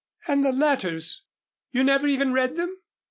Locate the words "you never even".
1.69-2.33